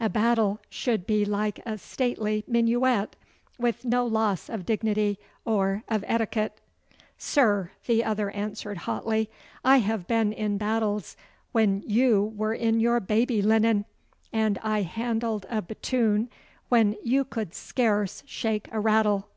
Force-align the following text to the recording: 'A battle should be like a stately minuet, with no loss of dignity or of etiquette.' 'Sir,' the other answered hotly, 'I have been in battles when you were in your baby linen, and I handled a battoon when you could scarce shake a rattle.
'A 0.00 0.08
battle 0.08 0.58
should 0.68 1.06
be 1.06 1.24
like 1.24 1.60
a 1.64 1.78
stately 1.78 2.42
minuet, 2.48 3.14
with 3.56 3.84
no 3.84 4.04
loss 4.04 4.48
of 4.48 4.66
dignity 4.66 5.16
or 5.44 5.84
of 5.86 6.02
etiquette.' 6.08 6.60
'Sir,' 7.18 7.70
the 7.86 8.02
other 8.02 8.28
answered 8.32 8.78
hotly, 8.78 9.30
'I 9.64 9.76
have 9.76 10.08
been 10.08 10.32
in 10.32 10.58
battles 10.58 11.16
when 11.52 11.84
you 11.86 12.32
were 12.34 12.52
in 12.52 12.80
your 12.80 12.98
baby 12.98 13.40
linen, 13.40 13.84
and 14.32 14.58
I 14.64 14.82
handled 14.82 15.46
a 15.48 15.62
battoon 15.62 16.30
when 16.68 16.96
you 17.04 17.22
could 17.22 17.54
scarce 17.54 18.24
shake 18.26 18.68
a 18.72 18.80
rattle. 18.80 19.28